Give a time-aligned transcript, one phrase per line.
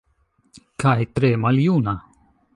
[0.83, 1.97] Kaj tre maljuna.